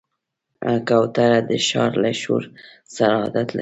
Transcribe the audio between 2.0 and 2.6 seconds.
له شور